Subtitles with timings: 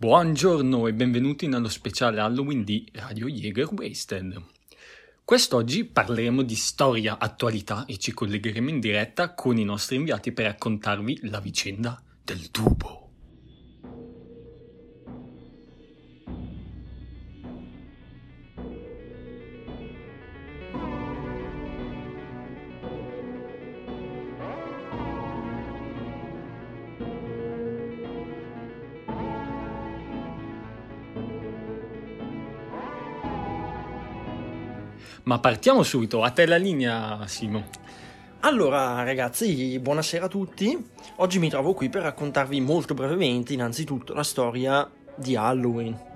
[0.00, 4.40] Buongiorno e benvenuti nello speciale Halloween di Radio Jäger Wasted.
[5.24, 10.44] Quest'oggi parleremo di storia, attualità e ci collegheremo in diretta con i nostri inviati per
[10.44, 13.07] raccontarvi la vicenda del tubo.
[35.24, 37.66] Ma partiamo subito, a te la linea, Simo.
[38.40, 40.86] Allora, ragazzi, buonasera a tutti.
[41.16, 46.06] Oggi mi trovo qui per raccontarvi molto brevemente, innanzitutto, la storia di Halloween.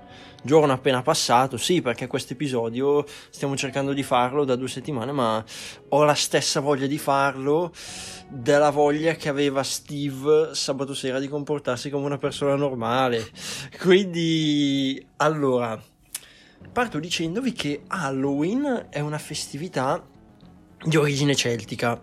[0.41, 5.43] Giorno appena passato, sì, perché questo episodio stiamo cercando di farlo da due settimane, ma
[5.89, 7.71] ho la stessa voglia di farlo
[8.29, 13.25] della voglia che aveva Steve sabato sera di comportarsi come una persona normale.
[13.79, 15.81] Quindi, allora,
[16.71, 20.03] parto dicendovi che Halloween è una festività
[20.83, 22.01] di origine celtica.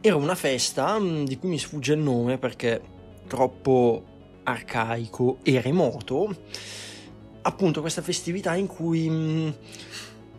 [0.00, 2.80] Era una festa mm, di cui mi sfugge il nome perché
[3.26, 4.04] troppo
[4.44, 6.34] arcaico e remoto.
[7.42, 9.48] Appunto questa festività in cui mm,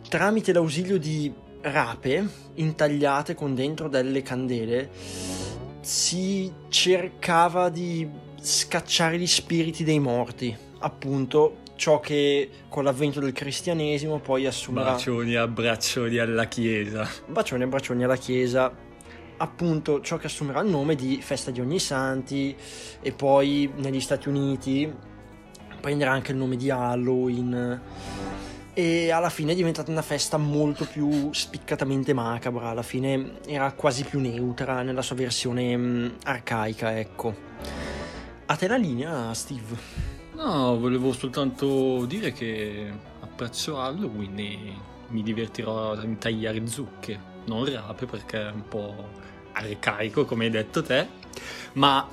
[0.08, 4.90] tramite l'ausilio di rape intagliate con dentro delle candele
[5.80, 8.08] si cercava di
[8.40, 10.56] scacciare gli spiriti dei morti.
[10.80, 14.92] Appunto ciò che con l'avvento del cristianesimo poi assumerà...
[14.92, 17.08] Bacioni e abbraccioni alla Chiesa.
[17.26, 18.72] Bacioni e abbraccioni alla Chiesa,
[19.38, 22.54] appunto ciò che assumerà il nome di festa di ogni santi
[23.00, 24.94] e poi negli Stati Uniti
[25.80, 27.80] prenderà anche il nome di Halloween
[28.74, 34.04] e alla fine è diventata una festa molto più spiccatamente macabra, alla fine era quasi
[34.04, 37.34] più neutra nella sua versione mm, arcaica, ecco.
[38.46, 40.11] A te la linea, Steve.
[40.42, 44.58] No, volevo soltanto dire che apprezzo Halloween e
[45.10, 47.16] mi divertirò a intagliare zucche,
[47.46, 49.08] non rape perché è un po'
[49.52, 51.06] arcaico come hai detto te,
[51.74, 52.08] ma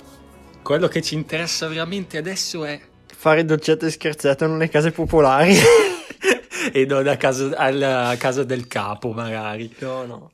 [0.62, 5.56] quello che ci interessa veramente adesso è fare dolcetto e scherzetto nelle case popolari
[6.72, 9.74] e non a casa, alla casa del capo magari.
[9.80, 10.32] No, no.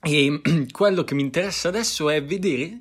[0.00, 0.40] E
[0.70, 2.78] quello che mi interessa adesso è vedere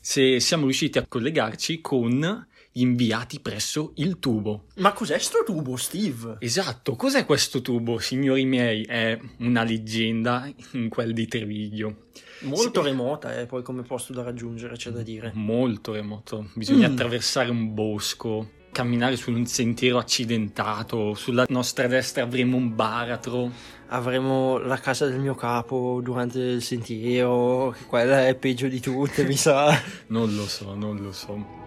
[0.00, 4.64] se siamo riusciti a collegarci con inviati presso il tubo.
[4.76, 6.36] Ma cos'è sto tubo, Steve?
[6.40, 8.82] Esatto, cos'è questo tubo, signori miei?
[8.84, 12.06] È una leggenda in quel di Treviglio.
[12.40, 12.88] Molto sì.
[12.88, 15.30] remota, eh, poi come posto da raggiungere, c'è da dire.
[15.34, 16.50] Molto remoto.
[16.54, 16.92] Bisogna mm.
[16.92, 23.50] attraversare un bosco, camminare su un sentiero accidentato, sulla nostra destra avremo un baratro.
[23.88, 29.36] Avremo la casa del mio capo durante il sentiero, quella è peggio di tutte, mi
[29.36, 29.80] sa.
[30.08, 31.63] non lo so, non lo so.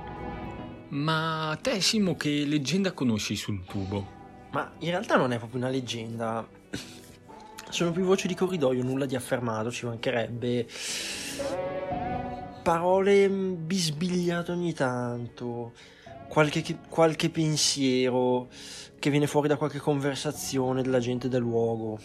[0.89, 4.15] Ma te, Simo, che leggenda conosci sul tubo?
[4.51, 6.47] Ma in realtà non è proprio una leggenda.
[7.69, 10.65] Sono più voci di corridoio, nulla di affermato, ci mancherebbe.
[12.63, 15.73] Parole bisbigliate ogni tanto.
[16.29, 18.47] Qualche, qualche pensiero
[18.97, 21.99] che viene fuori da qualche conversazione della gente del luogo.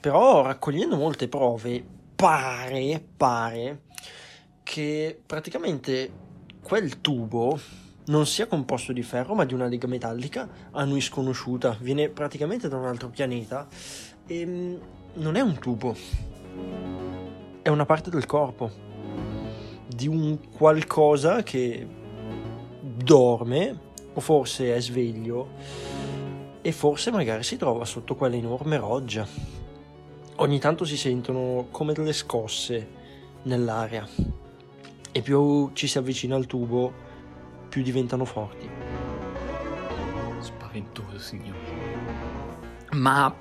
[0.00, 1.84] Però raccogliendo molte prove,
[2.14, 3.82] pare, pare
[4.62, 6.27] che praticamente
[6.68, 7.58] quel tubo
[8.08, 12.68] non sia composto di ferro ma di una lega metallica a noi sconosciuta, viene praticamente
[12.68, 13.66] da un altro pianeta.
[14.26, 14.76] E mm,
[15.14, 15.96] non è un tubo,
[17.62, 18.70] è una parte del corpo.
[19.86, 21.86] Di un qualcosa che
[22.82, 23.78] dorme
[24.12, 25.48] o forse è sveglio
[26.60, 29.26] e forse magari si trova sotto quella enorme roggia.
[30.36, 32.96] Ogni tanto si sentono come delle scosse
[33.44, 34.37] nell'aria
[35.12, 36.92] e più ci si avvicina al tubo,
[37.68, 38.68] più diventano forti.
[40.40, 41.58] Spaventoso, signore.
[42.92, 43.34] Ma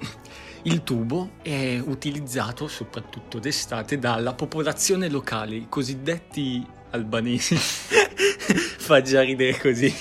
[0.64, 7.56] il tubo è utilizzato soprattutto d'estate dalla popolazione locale, i cosiddetti albanesi.
[7.58, 9.94] Fa già ridere così.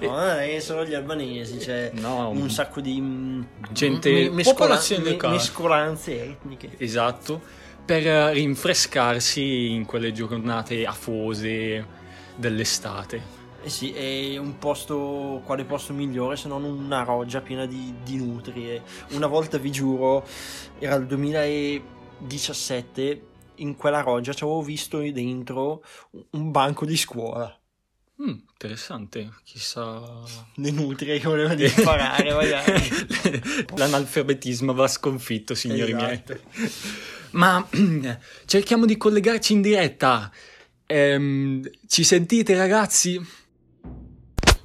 [0.00, 5.34] No, è solo gli albanesi, c'è no, un sacco di gente, mescola- popolazione locale.
[5.34, 6.70] mescolanze etniche.
[6.76, 8.04] Esatto per
[8.34, 11.86] rinfrescarsi in quelle giornate afose
[12.36, 13.22] dell'estate.
[13.62, 18.18] Eh sì, è un posto, quale posto migliore se non una roggia piena di, di
[18.18, 18.82] nutrie.
[19.12, 20.26] Una volta vi giuro,
[20.78, 23.22] era il 2017,
[23.54, 25.82] in quella roggia ci avevo visto dentro
[26.32, 27.58] un banco di scuola.
[28.20, 30.02] Mm, interessante, chissà.
[30.56, 32.86] Le nutrie che volevano imparare, magari.
[33.76, 36.04] L'analfabetismo va sconfitto, signori esatto.
[36.04, 36.22] miei.
[37.32, 37.66] Ma
[38.46, 40.30] cerchiamo di collegarci in diretta.
[40.86, 43.20] Ehm, ci sentite, ragazzi?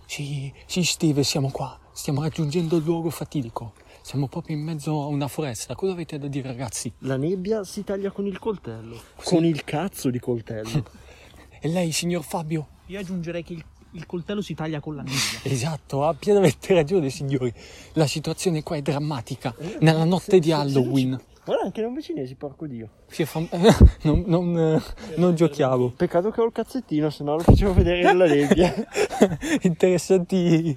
[0.06, 1.80] Sì, sì, Steve, siamo qua.
[1.92, 3.74] Stiamo raggiungendo il luogo fatidico.
[4.02, 5.76] Siamo proprio in mezzo a una foresta.
[5.76, 6.92] Cosa avete da dire, ragazzi?
[7.00, 8.96] La nebbia si taglia con il coltello.
[8.96, 9.24] Sì.
[9.24, 10.86] Con il cazzo di coltello.
[11.60, 12.68] e lei, signor Fabio?
[12.88, 15.40] Io aggiungerei che il, il coltello si taglia con la nebbia.
[15.50, 17.54] Esatto, ha pienamente ragione, signori.
[17.94, 19.56] La situazione qua è drammatica.
[19.58, 21.20] Eh, Nella notte se, di Halloween.
[21.46, 22.90] Guarda, anche non cinesi, porco dio.
[23.08, 23.40] Sì, fa...
[24.04, 24.82] non, non, eh,
[25.18, 25.90] non, giochiamo.
[25.90, 28.74] Peccato che ho il cazzettino, se no lo facevo vedere nella nebbia.
[29.62, 30.76] Interessanti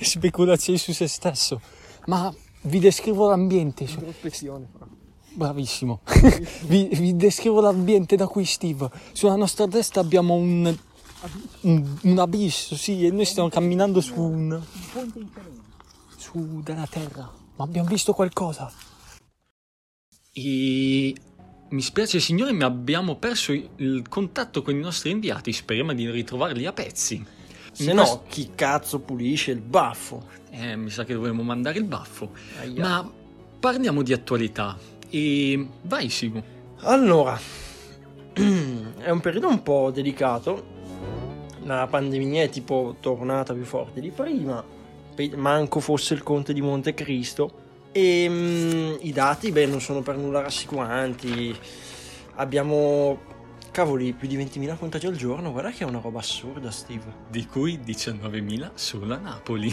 [0.00, 1.60] speculazioni su se stesso.
[2.06, 3.84] Ma vi descrivo l'ambiente.
[3.84, 4.68] Introspezione.
[5.32, 6.00] Bravissimo.
[6.66, 8.88] vi, vi, descrivo l'ambiente da qui, Steve.
[9.10, 10.76] Sulla nostra destra abbiamo un,
[11.62, 14.62] un, un abisso, sì, e noi stiamo camminando su un...
[16.16, 17.28] su della terra.
[17.56, 18.70] Ma abbiamo visto qualcosa.
[20.38, 21.14] E
[21.70, 25.52] mi spiace signore, ma abbiamo perso il contatto con i nostri inviati.
[25.52, 27.24] Speriamo di ritrovarli a pezzi.
[27.72, 30.26] Se no, chi cazzo pulisce il baffo?
[30.50, 32.32] Eh, mi sa che dovremmo mandare il baffo.
[32.60, 32.80] Aia.
[32.80, 33.12] Ma
[33.58, 34.78] parliamo di attualità.
[35.10, 36.42] E vai, Sigu.
[36.82, 37.38] Allora,
[38.32, 40.76] è un periodo un po' delicato.
[41.64, 44.64] La pandemia è tipo tornata più forte di prima.
[45.34, 50.40] Manco fosse il conte di Montecristo e um, i dati, beh, non sono per nulla
[50.40, 51.56] rassicuranti.
[52.36, 53.18] Abbiamo,
[53.70, 55.50] cavoli, più di 20.000 contagi al giorno.
[55.52, 57.12] Guarda che è una roba assurda, Steve.
[57.28, 59.72] Di cui 19.000 solo a Napoli.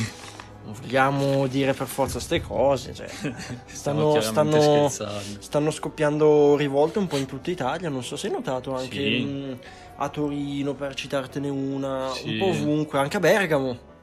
[0.66, 2.94] Non vogliamo dire per forza queste cose.
[2.94, 3.08] Cioè,
[3.66, 7.90] stanno, stanno, stanno, scoppiando rivolte un po' in tutta Italia.
[7.90, 9.24] Non so se hai notato anche sì.
[9.24, 9.60] mh,
[9.98, 12.30] a Torino, per citartene una, sì.
[12.30, 13.94] un po' ovunque, anche a Bergamo.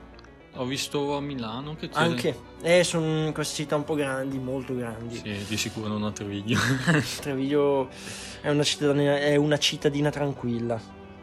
[0.56, 1.98] Ho visto a Milano che c'è.
[1.98, 2.38] Anche.
[2.60, 5.16] Eh, sono queste città un po' grandi, molto grandi.
[5.16, 6.58] Sì, di sicuro non a Treviglio.
[7.20, 7.88] Treviglio
[8.42, 10.80] è una cittadina, è una cittadina tranquilla.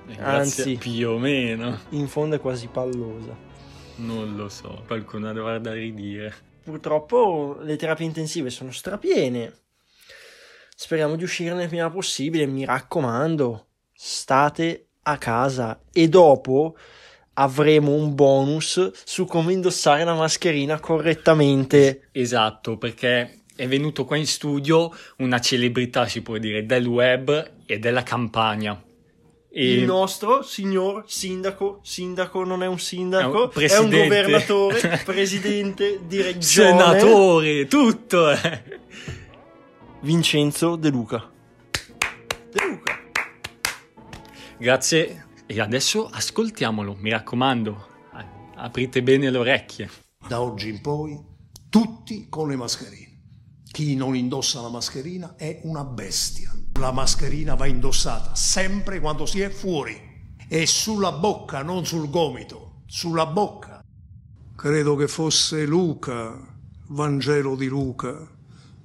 [0.07, 1.79] Eh, Anzi, più o meno.
[1.89, 3.37] In fondo è quasi pallosa.
[3.97, 6.33] Non lo so, qualcuno dovrà da ridire.
[6.63, 9.53] Purtroppo le terapie intensive sono strapiene.
[10.75, 12.47] Speriamo di uscirne il prima possibile.
[12.47, 16.75] Mi raccomando, state a casa e dopo
[17.39, 22.09] avremo un bonus su come indossare la mascherina correttamente.
[22.11, 27.79] Esatto, perché è venuto qua in studio una celebrità, si può dire, del web e
[27.79, 28.81] della campagna.
[29.51, 29.73] E...
[29.73, 36.01] Il nostro signor sindaco, sindaco non è un sindaco, è un, è un governatore, presidente
[36.05, 38.29] di regione, senatore, tutto.
[38.29, 38.63] Eh.
[40.01, 41.29] Vincenzo De Luca.
[42.51, 42.99] De Luca.
[44.57, 47.87] Grazie e adesso ascoltiamolo, mi raccomando,
[48.53, 49.89] aprite bene le orecchie.
[50.27, 51.19] Da oggi in poi,
[51.69, 53.19] tutti con le mascherine.
[53.71, 56.53] Chi non indossa la mascherina è una bestia.
[56.79, 59.99] La mascherina va indossata sempre quando si è fuori.
[60.47, 63.83] E sulla bocca, non sul gomito, sulla bocca.
[64.55, 66.39] Credo che fosse Luca,
[66.89, 68.15] Vangelo di Luca,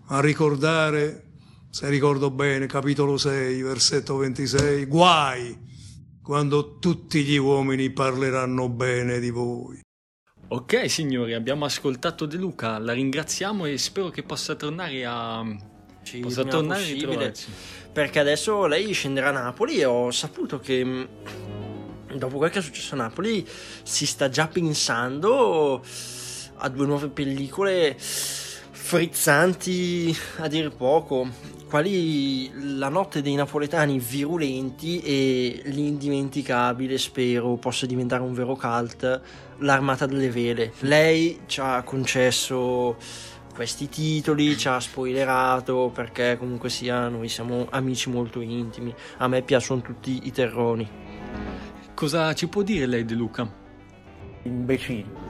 [0.06, 1.32] a ricordare,
[1.69, 5.63] se ricordo bene, capitolo 6, versetto 26, guai
[6.25, 9.79] quando tutti gli uomini parleranno bene di voi.
[10.49, 15.44] Ok signori, abbiamo ascoltato De Luca, la ringraziamo e spero che possa tornare a...
[16.03, 17.32] Sì, possa tornare a
[17.93, 21.05] Perché adesso lei scenderà a Napoli e ho saputo che mm,
[22.17, 23.47] dopo quel che è successo a Napoli
[23.82, 25.85] si sta già pensando
[26.57, 27.99] a due nuove pellicole
[28.87, 31.26] frizzanti a dir poco,
[31.71, 39.23] quali La notte dei napoletani virulenti e l'indimenticabile, spero possa diventare un vero cult,
[39.61, 40.75] L'armata delle vele.
[40.81, 42.97] Lei ci ha concesso
[43.55, 48.95] questi titoli, ci ha spoilerato perché comunque sia noi siamo amici molto intimi.
[49.17, 50.87] A me piacciono tutti i terroni.
[51.95, 53.50] Cosa ci può dire lei De Luca?
[54.43, 55.24] Imbecille.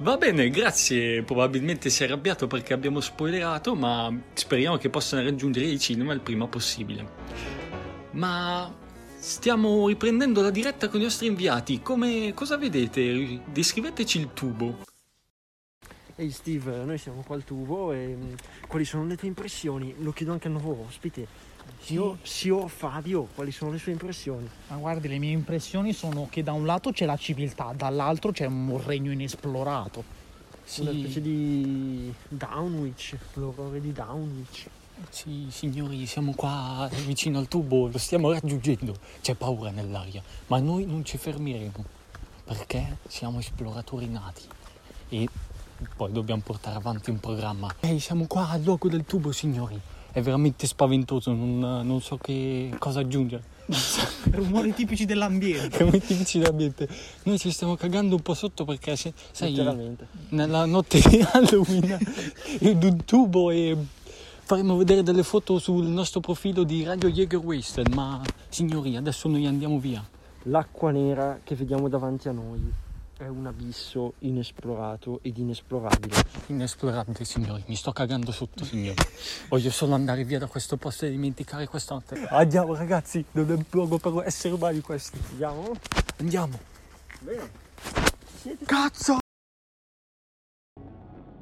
[0.00, 1.22] Va bene, grazie.
[1.24, 6.20] Probabilmente si è arrabbiato perché abbiamo spoilerato, ma speriamo che possano raggiungere il cinema il
[6.20, 7.06] prima possibile.
[8.12, 8.72] Ma
[9.18, 11.82] stiamo riprendendo la diretta con i nostri inviati.
[11.82, 13.40] Come cosa vedete?
[13.46, 14.86] Descriveteci il tubo.
[16.14, 18.32] Ehi hey Steve, noi siamo qua al tubo e mm,
[18.68, 19.94] quali sono le tue impressioni?
[19.98, 21.26] Lo chiedo anche al nuovo ospite.
[21.80, 24.48] Signor, signor Fabio, quali sono le sue impressioni?
[24.68, 28.46] Ma guardi, le mie impressioni sono che da un lato c'è la civiltà, dall'altro c'è
[28.46, 30.04] un regno inesplorato.
[30.64, 30.82] Sì.
[30.82, 34.68] Una specie di Downwich, l'orrore di Downwich.
[35.08, 38.94] Sì, signori, siamo qua vicino al tubo, lo stiamo raggiungendo.
[39.22, 41.96] C'è paura nell'aria, ma noi non ci fermeremo
[42.44, 44.42] perché siamo esploratori nati
[45.08, 45.28] e
[45.96, 47.74] poi dobbiamo portare avanti un programma.
[47.80, 49.80] Ehi, siamo qua al luogo del tubo, signori
[50.12, 53.56] è veramente spaventoso, non, non so che cosa aggiungere.
[54.30, 55.78] Rumori tipici dell'ambiente.
[55.78, 56.88] Rumori tipici dell'ambiente.
[57.24, 59.54] Noi ci stiamo cagando un po' sotto perché, se, sai,
[60.30, 61.98] nella notte di Halloween
[62.58, 63.76] ed un tubo e
[64.42, 67.92] faremo vedere delle foto sul nostro profilo di Radio Jäger Wasted.
[67.92, 70.02] Ma signori, adesso noi andiamo via.
[70.44, 72.86] L'acqua nera che vediamo davanti a noi
[73.18, 76.14] è un abisso inesplorato ed inesplorabile.
[76.46, 77.64] Inesplorabile, signori.
[77.66, 78.96] Mi sto cagando sotto, signori.
[79.48, 82.26] Voglio solo andare via da questo posto e dimenticare questa notte.
[82.28, 83.24] Andiamo, ragazzi.
[83.32, 85.18] Non è un luogo per esseri umani questi.
[85.30, 85.72] Andiamo?
[86.18, 86.58] Andiamo.
[87.18, 87.50] Bene.
[88.64, 89.18] Cazzo!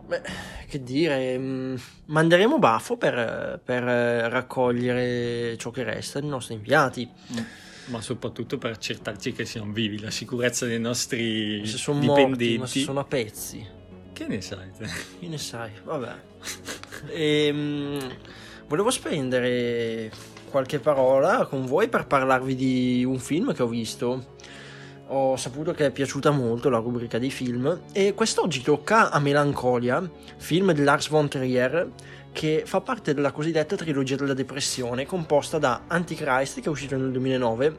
[0.06, 0.22] Beh,
[0.68, 7.10] che dire, mm, manderemo Baffo per, per eh, raccogliere ciò che resta dei nostri inviati.
[7.86, 12.58] Ma soprattutto per accertarci che siano vivi, la sicurezza dei nostri Se sono morti, dipendenti.
[12.58, 13.64] ma se sono a pezzi.
[14.12, 14.86] Che ne sai te?
[15.20, 15.70] Che ne sai?
[15.84, 16.14] Vabbè.
[17.12, 17.98] Ehm,
[18.66, 20.10] volevo spendere
[20.50, 24.34] qualche parola con voi per parlarvi di un film che ho visto.
[25.08, 30.02] Ho saputo che è piaciuta molto la rubrica dei film e quest'oggi tocca a Melancolia,
[30.38, 31.88] film di Lars von Trier
[32.36, 37.10] che fa parte della cosiddetta trilogia della depressione composta da Antichrist che è uscito nel
[37.10, 37.78] 2009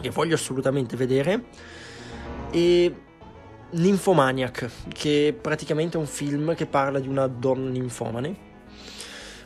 [0.00, 1.44] che voglio assolutamente vedere
[2.50, 2.94] e
[3.72, 8.52] Nymphomaniac, che è praticamente un film che parla di una donna ninfomane.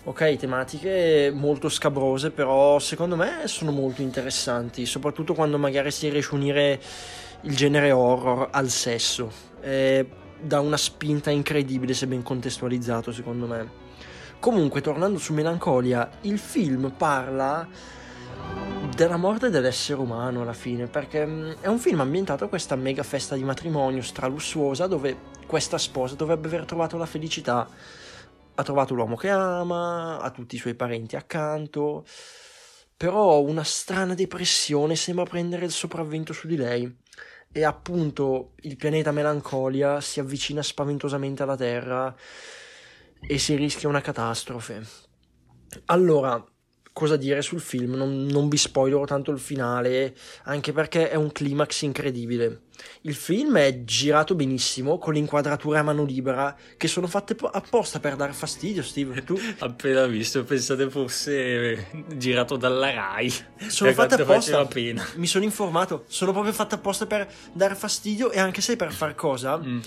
[0.05, 6.31] Ok, tematiche molto scabrose, però secondo me sono molto interessanti, soprattutto quando magari si riesce
[6.31, 6.81] a unire
[7.43, 9.33] il genere horror al sesso.
[9.59, 10.07] È
[10.41, 13.87] da una spinta incredibile se ben contestualizzato, secondo me.
[14.41, 17.67] Comunque, tornando su Melancolia, il film parla
[18.95, 23.03] della morte dell'essere umano alla fine, perché mh, è un film ambientato a questa mega
[23.03, 27.69] festa di matrimonio stralussuosa dove questa sposa dovrebbe aver trovato la felicità.
[28.55, 32.05] Ha trovato l'uomo che ama, ha tutti i suoi parenti accanto,
[32.97, 36.97] però una strana depressione sembra prendere il sopravvento su di lei
[37.51, 42.15] e appunto il pianeta Melancolia si avvicina spaventosamente alla Terra
[43.21, 44.83] e si rischia una catastrofe.
[45.87, 46.43] Allora,
[46.93, 47.95] cosa dire sul film?
[47.95, 52.63] Non, non vi spoilerò tanto il finale, anche perché è un climax incredibile.
[53.03, 57.49] Il film è girato benissimo, con le inquadrature a mano libera, che sono fatte po-
[57.49, 59.23] apposta per dar fastidio, Steve.
[59.25, 63.33] Tu Appena visto, pensate fosse girato dalla Rai.
[63.69, 64.65] sono fatte apposta.
[64.67, 65.07] pena.
[65.17, 69.15] Mi sono informato, sono proprio fatte apposta per dar fastidio e anche se per far
[69.15, 69.57] cosa?
[69.59, 69.81] Mm.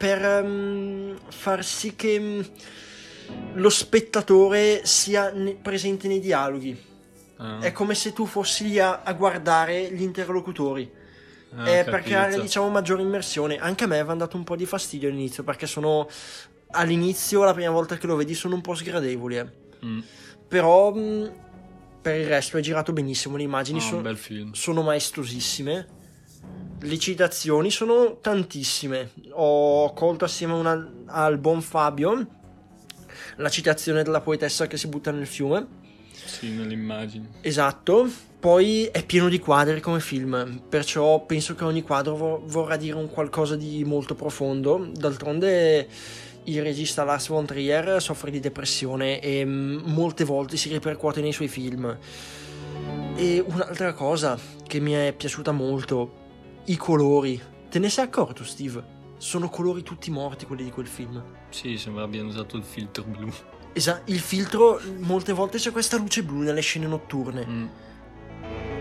[0.00, 2.40] Per ehm, far sì che mm,
[3.56, 6.88] lo spettatore sia ne- presente nei dialoghi.
[7.36, 10.90] Ah, È come se tu fossi lì a, a guardare gli interlocutori.
[11.54, 13.58] ah, ho per creare, diciamo, maggiore immersione.
[13.58, 16.08] Anche a me aveva dato un po' di fastidio all'inizio, perché sono.
[16.72, 19.36] All'inizio, la prima volta che lo vedi, sono un po' sgradevoli.
[19.36, 19.46] eh.
[19.84, 20.00] Mm.
[20.48, 20.94] Però.
[20.94, 21.32] mh,
[22.00, 23.36] per il resto è girato benissimo.
[23.36, 24.52] Le immagini bel film.
[24.52, 25.86] sono maestosissime.
[26.82, 29.10] Le citazioni sono tantissime.
[29.32, 32.26] Ho colto assieme una- al buon Fabio
[33.36, 35.66] la citazione della poetessa che si butta nel fiume.
[36.12, 37.28] Sì, nell'immagine.
[37.42, 38.08] Esatto.
[38.40, 42.96] Poi è pieno di quadri come film, perciò penso che ogni quadro vo- vorrà dire
[42.96, 44.88] un qualcosa di molto profondo.
[44.94, 45.86] D'altronde
[46.44, 51.32] il regista Lars von Trier soffre di depressione e mm, molte volte si ripercuote nei
[51.32, 51.94] suoi film.
[53.16, 56.19] E un'altra cosa che mi è piaciuta molto,
[56.70, 57.40] i colori.
[57.68, 58.98] Te ne sei accorto, Steve?
[59.18, 61.22] Sono colori tutti morti quelli di quel film.
[61.50, 63.30] Sì, sembra abbiano usato il filtro blu.
[63.72, 67.46] Esatto, il filtro molte volte c'è questa luce blu nelle scene notturne.
[67.46, 67.66] Mm.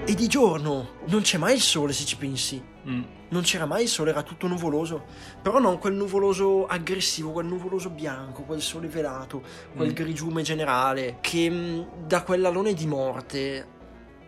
[0.05, 2.61] E di giorno non c'è mai il sole se ci pensi.
[2.87, 3.01] Mm.
[3.29, 5.03] Non c'era mai il sole, era tutto nuvoloso.
[5.41, 9.43] Però non quel nuvoloso aggressivo, quel nuvoloso bianco, quel sole velato,
[9.75, 9.93] quel Mm.
[9.93, 13.67] grigiume generale che mh, dà quell'alone di morte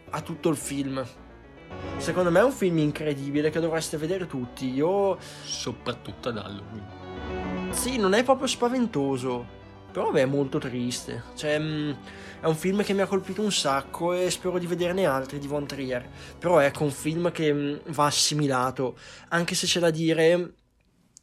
[0.10, 1.04] a tutto il film.
[1.98, 4.74] Secondo me è un film incredibile che dovreste vedere tutti.
[4.74, 7.72] Io Soprattutto ad Halloween.
[7.74, 9.46] sì, non è proprio spaventoso,
[9.92, 11.24] però beh, è molto triste.
[11.36, 11.98] Cioè, mh,
[12.42, 15.46] è un film che mi ha colpito un sacco e spero di vederne altri di
[15.48, 16.08] Von Trier.
[16.40, 18.98] Però ecco, un film che mh, va assimilato,
[19.30, 20.54] anche se c'è da dire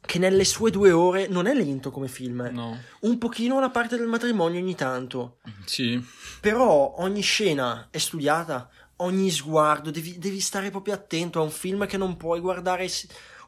[0.01, 2.39] che nelle sue due ore non è lento come film.
[2.41, 2.51] eh.
[2.51, 2.77] No.
[3.01, 5.39] Un pochino la parte del matrimonio ogni tanto.
[5.65, 6.01] Sì.
[6.39, 8.69] Però ogni scena è studiata,
[9.01, 11.39] ogni sguardo, devi, devi stare proprio attento.
[11.39, 12.87] È un film che non puoi guardare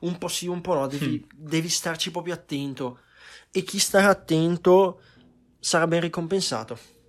[0.02, 3.00] un po' sì, un po' no, devi, devi starci proprio attento.
[3.52, 5.02] E chi starà attento
[5.60, 7.00] sarà ben ricompensato.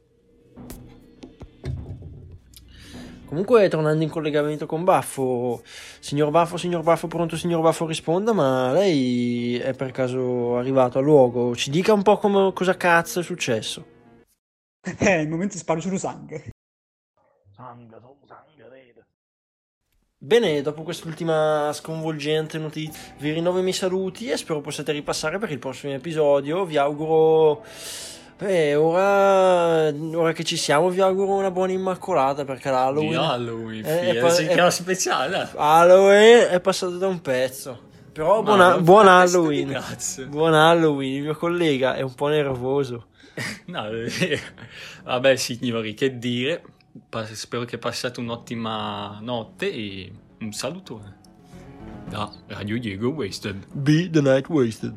[3.33, 5.63] Comunque, tornando in collegamento con Baffo,
[6.01, 11.01] signor Baffo, signor Baffo, pronto, signor Baffo, risponda, ma lei è per caso arrivato a
[11.01, 11.57] luogo?
[11.57, 13.87] Ci dica un po' come, cosa cazzo è successo.
[14.83, 16.51] È il momento di spargere sangue.
[17.55, 18.01] Sangue.
[20.25, 25.51] Bene, dopo quest'ultima sconvolgente notizia, vi rinnovo i miei saluti e spero possiate ripassare per
[25.51, 26.65] il prossimo episodio.
[26.65, 27.65] Vi auguro.
[28.39, 33.11] Beh, ora, ora che ci siamo, vi auguro una buona immacolata perché l'Halloween.
[33.11, 35.49] Di Halloween, è- è si è- chiama speciale.
[35.57, 37.91] Halloween è passato da un pezzo.
[38.13, 39.77] Però buona- buon Halloween.
[40.29, 41.15] Buon Halloween.
[41.17, 43.07] Il mio collega è un po' nervoso.
[43.67, 44.39] No, eh,
[45.03, 46.63] vabbè signori, che dire.
[47.33, 51.21] Spero che passate un'ottima notte e un salutone.
[52.09, 53.67] Da Radio Diego Wasted.
[53.73, 54.95] Be the night wasted.